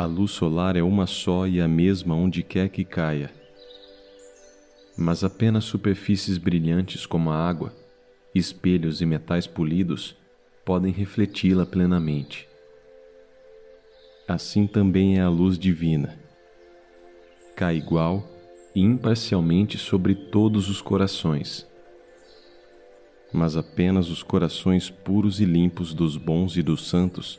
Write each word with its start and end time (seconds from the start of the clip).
A 0.00 0.06
luz 0.06 0.30
solar 0.30 0.76
é 0.76 0.82
uma 0.82 1.06
só 1.06 1.46
e 1.46 1.60
a 1.60 1.68
mesma 1.68 2.14
onde 2.14 2.42
quer 2.42 2.70
que 2.70 2.86
caia. 2.86 3.30
Mas 4.96 5.22
apenas 5.22 5.64
superfícies 5.64 6.38
brilhantes 6.38 7.04
como 7.04 7.28
a 7.28 7.36
água, 7.36 7.74
espelhos 8.34 9.02
e 9.02 9.04
metais 9.04 9.46
polidos 9.46 10.16
podem 10.64 10.90
refleti-la 10.90 11.66
plenamente. 11.66 12.48
Assim 14.26 14.66
também 14.66 15.18
é 15.18 15.20
a 15.20 15.28
luz 15.28 15.58
divina. 15.58 16.18
Cai 17.54 17.76
igual 17.76 18.26
e 18.74 18.80
imparcialmente 18.80 19.76
sobre 19.76 20.14
todos 20.14 20.70
os 20.70 20.80
corações. 20.80 21.68
Mas 23.30 23.54
apenas 23.54 24.08
os 24.08 24.22
corações 24.22 24.88
puros 24.88 25.40
e 25.40 25.44
limpos 25.44 25.92
dos 25.92 26.16
bons 26.16 26.56
e 26.56 26.62
dos 26.62 26.88
santos 26.88 27.38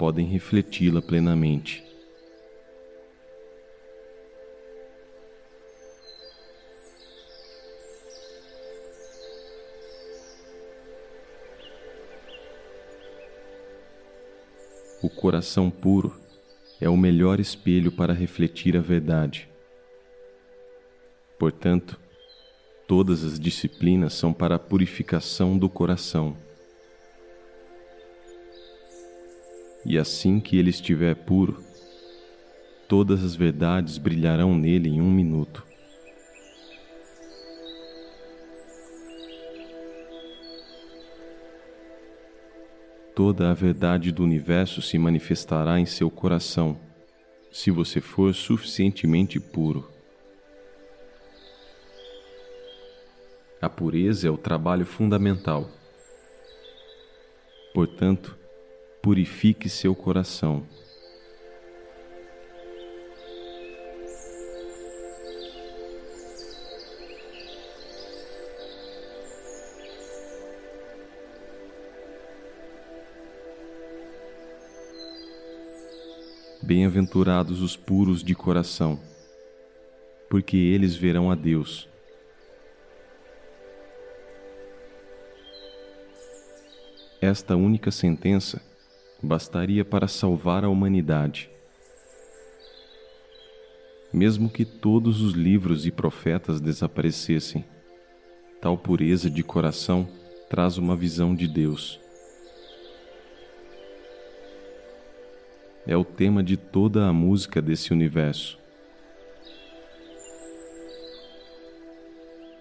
podem 0.00 0.24
refleti-la 0.24 1.02
plenamente. 1.02 1.84
O 15.02 15.10
coração 15.10 15.70
puro 15.70 16.18
é 16.80 16.88
o 16.88 16.96
melhor 16.96 17.38
espelho 17.38 17.92
para 17.92 18.14
refletir 18.14 18.78
a 18.78 18.80
verdade. 18.80 19.50
Portanto, 21.38 22.00
todas 22.88 23.22
as 23.22 23.38
disciplinas 23.38 24.14
são 24.14 24.32
para 24.32 24.54
a 24.54 24.58
purificação 24.58 25.58
do 25.58 25.68
coração. 25.68 26.38
E 29.84 29.98
assim 29.98 30.40
que 30.40 30.56
ele 30.58 30.70
estiver 30.70 31.14
puro, 31.14 31.62
todas 32.88 33.24
as 33.24 33.34
verdades 33.34 33.98
brilharão 33.98 34.56
nele 34.56 34.88
em 34.88 35.00
um 35.00 35.10
minuto. 35.10 35.70
toda 43.22 43.50
a 43.50 43.52
verdade 43.52 44.10
do 44.10 44.24
universo 44.24 44.80
se 44.80 44.96
manifestará 44.96 45.78
em 45.78 45.84
seu 45.84 46.10
coração, 46.10 46.80
se 47.52 47.70
você 47.70 48.00
for 48.00 48.34
suficientemente 48.34 49.38
puro. 49.38 49.90
A 53.60 53.68
pureza 53.68 54.26
é 54.26 54.30
o 54.30 54.38
trabalho 54.38 54.86
fundamental. 54.86 55.68
Portanto, 57.74 58.38
purifique 59.02 59.68
seu 59.68 59.94
coração. 59.94 60.62
Bem-aventurados 76.62 77.62
os 77.62 77.74
puros 77.76 78.22
de 78.22 78.34
coração, 78.34 79.00
porque 80.28 80.56
eles 80.56 80.94
verão 80.94 81.30
a 81.30 81.34
Deus. 81.34 81.88
Esta 87.20 87.56
única 87.56 87.90
sentença 87.90 88.69
bastaria 89.22 89.84
para 89.84 90.08
salvar 90.08 90.64
a 90.64 90.68
humanidade. 90.68 91.50
Mesmo 94.12 94.50
que 94.50 94.64
todos 94.64 95.20
os 95.20 95.34
livros 95.34 95.86
e 95.86 95.90
profetas 95.90 96.60
desaparecessem, 96.60 97.64
tal 98.60 98.76
pureza 98.76 99.30
de 99.30 99.42
coração 99.42 100.08
traz 100.48 100.78
uma 100.78 100.96
visão 100.96 101.34
de 101.34 101.46
Deus. 101.46 102.00
é 105.86 105.96
o 105.96 106.04
tema 106.04 106.40
de 106.40 106.56
toda 106.56 107.08
a 107.08 107.12
música 107.12 107.60
desse 107.60 107.92
universo. 107.92 108.58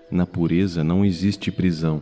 Na 0.10 0.26
pureza 0.26 0.84
não 0.84 1.06
existe 1.06 1.52
prisão. 1.52 2.02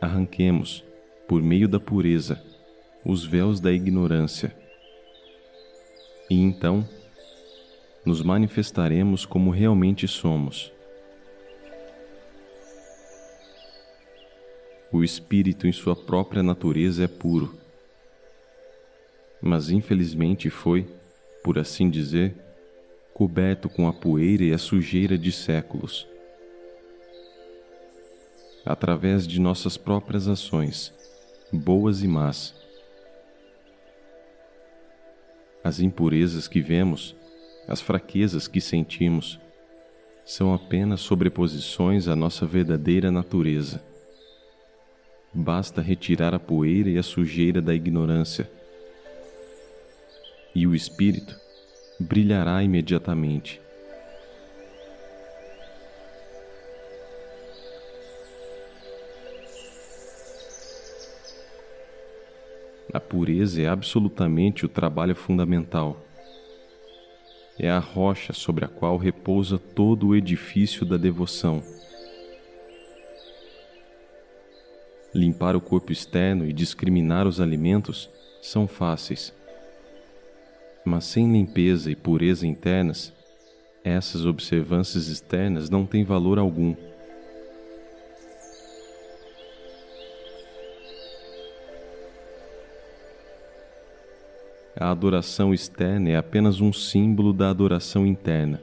Arranquemos, 0.00 0.84
por 1.28 1.40
meio 1.40 1.68
da 1.68 1.78
pureza, 1.78 2.42
os 3.04 3.24
véus 3.24 3.60
da 3.60 3.70
ignorância. 3.70 4.52
E 6.28 6.40
então, 6.40 6.88
nos 8.04 8.22
manifestaremos 8.22 9.24
como 9.24 9.50
realmente 9.50 10.08
somos. 10.08 10.72
O 14.90 15.04
espírito, 15.04 15.68
em 15.68 15.72
sua 15.72 15.94
própria 15.94 16.42
natureza, 16.42 17.04
é 17.04 17.08
puro 17.08 17.58
mas 19.40 19.70
infelizmente 19.70 20.50
foi, 20.50 20.86
por 21.42 21.58
assim 21.58 21.88
dizer, 21.88 22.34
coberto 23.14 23.68
com 23.68 23.88
a 23.88 23.92
poeira 23.92 24.44
e 24.44 24.52
a 24.52 24.58
sujeira 24.58 25.16
de 25.16 25.32
séculos. 25.32 26.06
Através 28.64 29.26
de 29.26 29.40
nossas 29.40 29.76
próprias 29.76 30.28
ações, 30.28 30.92
boas 31.52 32.02
e 32.02 32.08
más. 32.08 32.54
As 35.62 35.80
impurezas 35.80 36.48
que 36.48 36.60
vemos, 36.60 37.14
as 37.66 37.80
fraquezas 37.80 38.48
que 38.48 38.60
sentimos, 38.60 39.38
são 40.24 40.52
apenas 40.52 41.00
sobreposições 41.00 42.06
à 42.08 42.14
nossa 42.14 42.46
verdadeira 42.46 43.10
natureza. 43.10 43.82
Basta 45.32 45.80
retirar 45.80 46.34
a 46.34 46.38
poeira 46.38 46.88
e 46.90 46.98
a 46.98 47.02
sujeira 47.02 47.60
da 47.60 47.74
ignorância 47.74 48.50
e 50.54 50.66
o 50.66 50.74
espírito 50.74 51.38
brilhará 52.00 52.62
imediatamente. 52.62 53.60
A 62.92 63.00
pureza 63.00 63.62
é 63.62 63.68
absolutamente 63.68 64.64
o 64.64 64.68
trabalho 64.68 65.14
fundamental. 65.14 66.04
É 67.58 67.70
a 67.70 67.78
rocha 67.78 68.32
sobre 68.32 68.64
a 68.64 68.68
qual 68.68 68.96
repousa 68.96 69.58
todo 69.58 70.08
o 70.08 70.16
edifício 70.16 70.86
da 70.86 70.96
devoção. 70.96 71.62
Limpar 75.14 75.56
o 75.56 75.60
corpo 75.60 75.92
externo 75.92 76.46
e 76.46 76.52
discriminar 76.52 77.26
os 77.26 77.40
alimentos 77.40 78.08
são 78.40 78.66
fáceis 78.66 79.32
mas 80.88 81.04
sem 81.04 81.30
limpeza 81.30 81.90
e 81.90 81.96
pureza 81.96 82.46
internas, 82.46 83.12
essas 83.84 84.24
observâncias 84.24 85.08
externas 85.08 85.70
não 85.70 85.86
têm 85.86 86.04
valor 86.04 86.38
algum. 86.38 86.74
A 94.80 94.92
adoração 94.92 95.52
externa 95.52 96.10
é 96.10 96.16
apenas 96.16 96.60
um 96.60 96.72
símbolo 96.72 97.32
da 97.32 97.50
adoração 97.50 98.06
interna. 98.06 98.62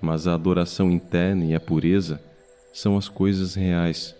Mas 0.00 0.26
a 0.26 0.34
adoração 0.34 0.90
interna 0.90 1.44
e 1.44 1.54
a 1.54 1.60
pureza 1.60 2.20
são 2.72 2.98
as 2.98 3.08
coisas 3.08 3.54
reais. 3.54 4.16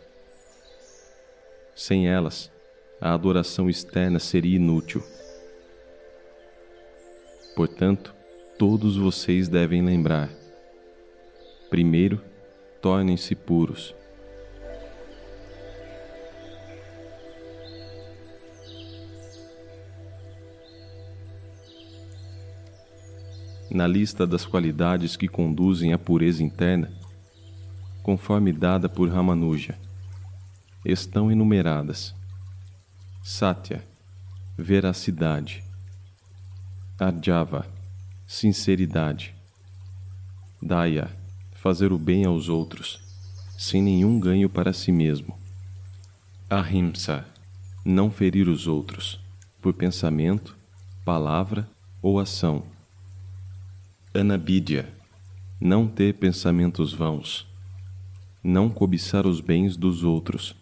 Sem 1.74 2.06
elas, 2.06 2.52
a 3.00 3.12
adoração 3.12 3.68
externa 3.68 4.20
seria 4.20 4.54
inútil. 4.54 5.02
Portanto, 7.56 8.14
todos 8.56 8.96
vocês 8.96 9.48
devem 9.48 9.82
lembrar: 9.82 10.30
primeiro, 11.68 12.22
tornem-se 12.80 13.34
puros. 13.34 13.92
Na 23.70 23.86
lista 23.86 24.26
das 24.26 24.46
qualidades 24.46 25.16
que 25.16 25.28
conduzem 25.28 25.92
à 25.92 25.98
pureza 25.98 26.42
interna, 26.42 26.90
conforme 28.02 28.52
dada 28.52 28.88
por 28.88 29.08
Ramanuja, 29.08 29.78
estão 30.84 31.30
enumeradas: 31.30 32.14
Satya, 33.22 33.84
veracidade, 34.56 35.62
Arjava, 36.98 37.64
sinceridade. 38.26 39.32
Daya, 40.60 41.08
fazer 41.52 41.92
o 41.92 41.98
bem 41.98 42.24
aos 42.24 42.48
outros, 42.48 43.00
sem 43.56 43.80
nenhum 43.80 44.18
ganho 44.18 44.50
para 44.50 44.72
si 44.72 44.90
mesmo. 44.90 45.38
Ahimsa, 46.50 47.24
não 47.84 48.10
ferir 48.10 48.48
os 48.48 48.66
outros, 48.66 49.20
por 49.62 49.72
pensamento, 49.74 50.56
palavra 51.04 51.70
ou 52.02 52.18
ação. 52.18 52.64
Anabídia, 54.14 54.88
não 55.60 55.86
ter 55.86 56.14
pensamentos 56.14 56.94
vãos, 56.94 57.46
não 58.42 58.70
cobiçar 58.70 59.26
os 59.26 59.38
bens 59.38 59.76
dos 59.76 60.02
outros 60.02 60.56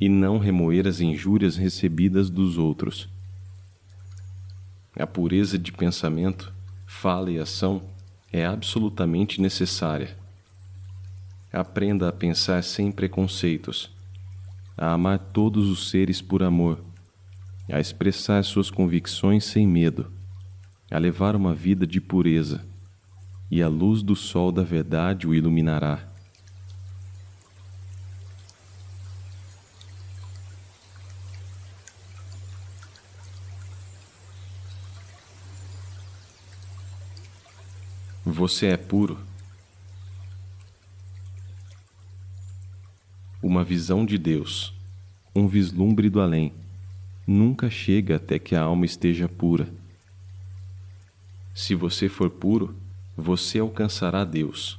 e 0.00 0.08
não 0.08 0.38
remoer 0.38 0.86
as 0.86 1.00
injúrias 1.00 1.56
recebidas 1.56 2.30
dos 2.30 2.56
outros. 2.56 3.08
A 4.96 5.08
pureza 5.08 5.58
de 5.58 5.72
pensamento, 5.72 6.54
fala 6.86 7.32
e 7.32 7.38
ação 7.38 7.82
é 8.32 8.46
absolutamente 8.46 9.40
necessária. 9.40 10.16
Aprenda 11.52 12.08
a 12.08 12.12
pensar 12.12 12.62
sem 12.62 12.92
preconceitos, 12.92 13.90
a 14.76 14.92
amar 14.92 15.18
todos 15.18 15.68
os 15.68 15.90
seres 15.90 16.22
por 16.22 16.44
amor, 16.44 16.80
a 17.68 17.80
expressar 17.80 18.44
suas 18.44 18.70
convicções 18.70 19.44
sem 19.44 19.66
medo, 19.66 20.16
a 20.90 20.98
levar 20.98 21.36
uma 21.36 21.54
vida 21.54 21.86
de 21.86 22.00
pureza, 22.00 22.64
e 23.50 23.62
a 23.62 23.68
luz 23.68 24.02
do 24.02 24.16
sol 24.16 24.50
da 24.50 24.62
verdade 24.62 25.26
o 25.26 25.34
iluminará. 25.34 26.06
Você 38.24 38.66
é 38.66 38.76
puro. 38.76 39.18
Uma 43.42 43.64
visão 43.64 44.04
de 44.04 44.18
Deus, 44.18 44.74
um 45.34 45.46
vislumbre 45.46 46.10
do 46.10 46.20
além, 46.20 46.52
nunca 47.26 47.70
chega 47.70 48.16
até 48.16 48.38
que 48.38 48.54
a 48.54 48.62
alma 48.62 48.84
esteja 48.84 49.28
pura. 49.28 49.68
Se 51.58 51.74
você 51.74 52.08
for 52.08 52.30
puro, 52.30 52.76
você 53.16 53.58
alcançará 53.58 54.24
Deus. 54.24 54.78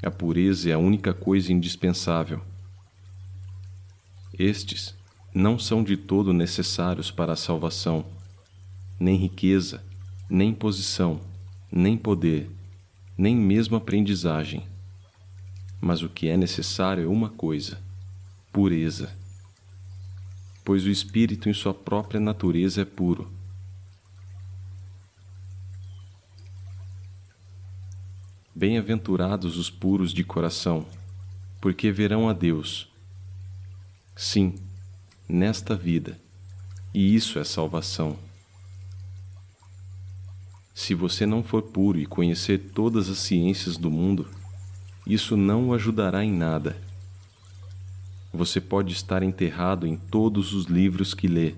A 0.00 0.08
pureza 0.08 0.70
é 0.70 0.72
a 0.72 0.78
única 0.78 1.12
coisa 1.12 1.52
indispensável. 1.52 2.40
Estes 4.38 4.94
não 5.34 5.58
são 5.58 5.82
de 5.82 5.96
todo 5.96 6.32
necessários 6.32 7.10
para 7.10 7.32
a 7.32 7.36
salvação, 7.36 8.06
nem 9.00 9.16
riqueza, 9.16 9.82
nem 10.30 10.54
posição 10.54 11.20
nem 11.72 11.96
poder, 11.98 12.48
nem 13.16 13.36
mesmo 13.36 13.76
aprendizagem. 13.76 14.62
Mas 15.80 16.02
o 16.02 16.08
que 16.08 16.28
é 16.28 16.36
necessário 16.36 17.02
é 17.02 17.08
uma 17.08 17.30
coisa: 17.30 17.80
pureza. 18.52 19.12
Pois 20.64 20.84
o 20.84 20.90
espírito 20.90 21.48
em 21.48 21.52
sua 21.52 21.74
própria 21.74 22.20
natureza 22.20 22.82
é 22.82 22.84
puro. 22.84 23.37
Bem-aventurados 28.58 29.56
os 29.56 29.70
puros 29.70 30.12
de 30.12 30.24
coração, 30.24 30.84
porque 31.60 31.92
verão 31.92 32.28
a 32.28 32.32
Deus. 32.32 32.88
Sim, 34.16 34.56
nesta 35.28 35.76
vida, 35.76 36.18
e 36.92 37.14
isso 37.14 37.38
é 37.38 37.44
salvação. 37.44 38.18
Se 40.74 40.92
você 40.92 41.24
não 41.24 41.40
for 41.40 41.62
puro 41.62 42.00
e 42.00 42.04
conhecer 42.04 42.58
todas 42.74 43.08
as 43.08 43.18
ciências 43.18 43.76
do 43.76 43.92
mundo, 43.92 44.28
isso 45.06 45.36
não 45.36 45.68
o 45.68 45.72
ajudará 45.72 46.24
em 46.24 46.32
nada. 46.32 46.76
Você 48.34 48.60
pode 48.60 48.92
estar 48.92 49.22
enterrado 49.22 49.86
em 49.86 49.96
todos 49.96 50.52
os 50.52 50.64
livros 50.64 51.14
que 51.14 51.28
lê, 51.28 51.54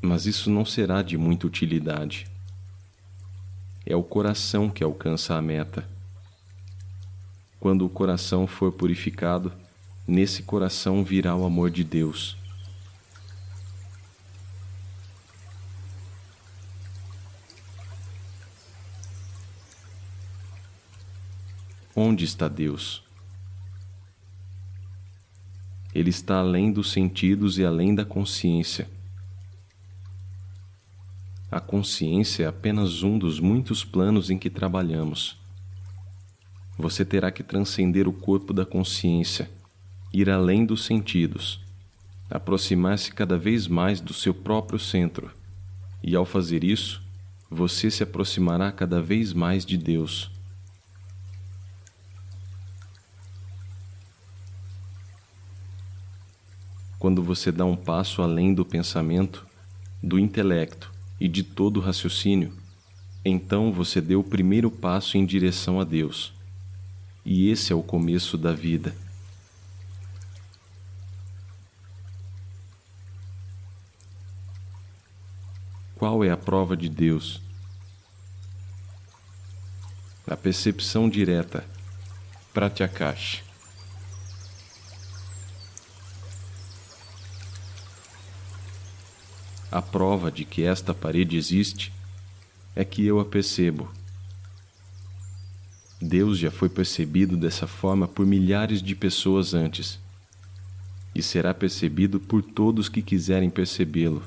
mas 0.00 0.24
isso 0.24 0.48
não 0.48 0.64
será 0.64 1.02
de 1.02 1.18
muita 1.18 1.46
utilidade. 1.46 2.26
É 3.84 3.94
o 3.94 4.02
coração 4.02 4.70
que 4.70 4.82
alcança 4.82 5.34
a 5.34 5.42
meta. 5.42 5.99
Quando 7.60 7.86
o 7.86 7.90
coração 7.90 8.46
for 8.46 8.72
purificado, 8.72 9.52
nesse 10.08 10.42
coração 10.42 11.04
virá 11.04 11.36
o 11.36 11.44
amor 11.44 11.70
de 11.70 11.84
Deus 11.84 12.40
Onde 22.02 22.24
está 22.24 22.46
Deus? 22.46 23.02
Ele 25.92 26.08
está 26.08 26.38
além 26.38 26.72
dos 26.72 26.92
sentidos 26.92 27.58
e 27.58 27.64
além 27.64 27.94
da 27.94 28.04
consciência. 28.04 28.88
A 31.50 31.60
consciência 31.60 32.44
é 32.44 32.46
apenas 32.46 33.02
um 33.02 33.18
dos 33.18 33.40
muitos 33.40 33.84
planos 33.84 34.30
em 34.30 34.38
que 34.38 34.48
trabalhamos. 34.48 35.39
Você 36.80 37.04
terá 37.04 37.30
que 37.30 37.42
transcender 37.42 38.08
o 38.08 38.12
corpo 38.12 38.54
da 38.54 38.64
consciência, 38.64 39.50
ir 40.10 40.30
além 40.30 40.64
dos 40.64 40.86
sentidos, 40.86 41.60
aproximar-se 42.30 43.12
cada 43.12 43.36
vez 43.36 43.68
mais 43.68 44.00
do 44.00 44.14
seu 44.14 44.32
próprio 44.32 44.78
centro, 44.78 45.30
e 46.02 46.16
ao 46.16 46.24
fazer 46.24 46.64
isso, 46.64 47.02
você 47.50 47.90
se 47.90 48.02
aproximará 48.02 48.72
cada 48.72 48.98
vez 49.02 49.34
mais 49.34 49.66
de 49.66 49.76
Deus. 49.76 50.30
quando 56.98 57.22
você 57.22 57.50
dá 57.50 57.64
um 57.64 57.76
passo 57.76 58.20
além 58.20 58.52
do 58.52 58.62
pensamento, 58.62 59.46
do 60.02 60.18
intelecto 60.18 60.92
e 61.18 61.28
de 61.28 61.42
todo 61.42 61.78
o 61.78 61.80
raciocínio, 61.80 62.52
então 63.24 63.72
você 63.72 64.02
deu 64.02 64.20
o 64.20 64.24
primeiro 64.24 64.70
passo 64.70 65.16
em 65.16 65.24
direção 65.24 65.80
a 65.80 65.84
Deus. 65.84 66.38
E 67.24 67.50
esse 67.50 67.72
é 67.72 67.76
o 67.76 67.82
começo 67.82 68.38
da 68.38 68.52
vida. 68.52 68.94
Qual 75.96 76.24
é 76.24 76.30
a 76.30 76.36
prova 76.36 76.74
de 76.74 76.88
Deus? 76.88 77.42
A 80.26 80.34
percepção 80.34 81.10
direta, 81.10 81.62
pratyakash. 82.54 83.42
A 89.70 89.82
prova 89.82 90.32
de 90.32 90.44
que 90.44 90.64
esta 90.64 90.94
parede 90.94 91.36
existe 91.36 91.92
é 92.74 92.84
que 92.84 93.04
eu 93.04 93.20
a 93.20 93.24
percebo. 93.24 93.99
Deus 96.00 96.38
já 96.38 96.50
foi 96.50 96.70
percebido 96.70 97.36
dessa 97.36 97.66
forma 97.66 98.08
por 98.08 98.24
milhares 98.24 98.82
de 98.82 98.94
pessoas 98.94 99.52
antes 99.52 99.98
e 101.14 101.22
será 101.22 101.52
percebido 101.52 102.18
por 102.18 102.42
todos 102.42 102.88
que 102.88 103.02
quiserem 103.02 103.50
percebê-lo. 103.50 104.22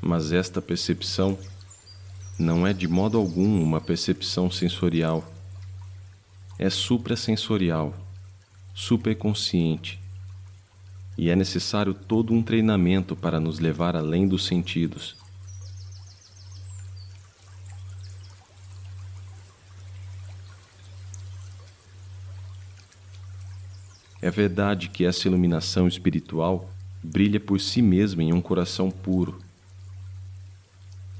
Mas 0.00 0.30
esta 0.30 0.62
percepção 0.62 1.36
não 2.38 2.66
é 2.66 2.72
de 2.72 2.86
modo 2.86 3.18
algum 3.18 3.60
uma 3.60 3.80
percepção 3.80 4.48
sensorial. 4.50 5.28
É 6.56 6.70
suprasensorial, 6.70 7.94
superconsciente 8.74 9.98
e 11.18 11.30
é 11.30 11.34
necessário 11.34 11.94
todo 11.94 12.32
um 12.32 12.42
treinamento 12.42 13.16
para 13.16 13.40
nos 13.40 13.58
levar 13.58 13.96
além 13.96 14.28
dos 14.28 14.44
sentidos. 14.46 15.23
É 24.24 24.30
verdade 24.30 24.88
que 24.88 25.04
essa 25.04 25.28
iluminação 25.28 25.86
espiritual 25.86 26.70
brilha 27.02 27.38
por 27.38 27.60
si 27.60 27.82
mesma 27.82 28.22
em 28.22 28.32
um 28.32 28.40
coração 28.40 28.90
puro. 28.90 29.38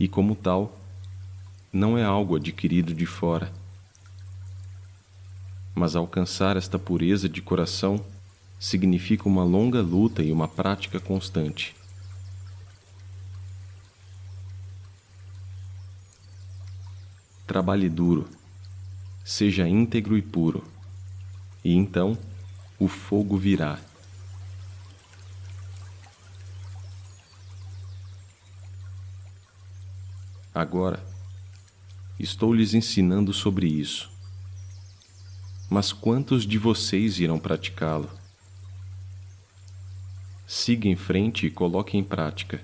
E, 0.01 0.09
como 0.09 0.35
tal, 0.35 0.81
não 1.71 1.99
é 1.99 2.03
algo 2.03 2.35
adquirido 2.35 2.95
de 2.95 3.05
fora. 3.05 3.53
Mas 5.75 5.95
alcançar 5.95 6.57
esta 6.57 6.79
pureza 6.79 7.29
de 7.29 7.43
coração 7.43 8.03
significa 8.59 9.29
uma 9.29 9.45
longa 9.45 9.83
luta 9.83 10.23
e 10.23 10.33
uma 10.33 10.49
prática 10.49 10.99
constante. 10.99 11.77
Trabalhe 17.47 17.91
duro, 17.91 18.27
seja 19.23 19.69
íntegro 19.69 20.17
e 20.17 20.23
puro, 20.23 20.65
e 21.63 21.75
então 21.75 22.17
o 22.85 22.89
fogo 22.89 23.37
virá. 23.37 23.79
Agora, 30.55 31.05
estou 32.19 32.53
lhes 32.53 32.75
ensinando 32.75 33.33
sobre 33.33 33.67
isso. 33.67 34.11
Mas 35.71 35.93
quantos 35.93 36.47
de 36.47 36.59
vocês 36.59 37.19
irão 37.19 37.39
praticá-lo? 37.39 38.11
siga 40.47 40.89
em 40.89 40.95
frente 40.95 41.47
e 41.47 41.51
coloque 41.51 41.97
em 41.97 42.05
prática. 42.05 42.63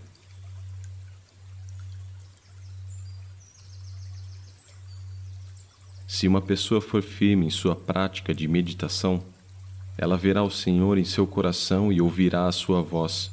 Se 6.07 6.29
uma 6.29 6.41
pessoa 6.41 6.81
for 6.81 7.03
firme 7.03 7.47
em 7.47 7.51
sua 7.51 7.75
prática 7.75 8.35
de 8.35 8.47
meditação, 8.47 9.25
ela 10.01 10.17
verá 10.17 10.43
o 10.43 10.51
Senhor 10.51 10.97
em 10.97 11.05
seu 11.05 11.27
coração 11.27 11.93
e 11.93 12.01
ouvirá 12.01 12.47
a 12.47 12.53
sua 12.53 12.81
voz. 12.81 13.31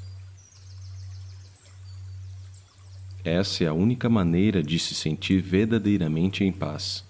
Essa 3.23 3.63
é 3.63 3.67
a 3.67 3.73
única 3.73 4.09
maneira 4.09 4.61
de 4.61 4.77
se 4.77 4.93
sentir 4.93 5.39
verdadeiramente 5.41 6.43
em 6.43 6.51
paz. 6.51 7.06